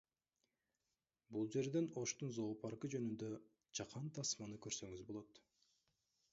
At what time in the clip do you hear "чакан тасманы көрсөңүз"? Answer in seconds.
3.81-5.09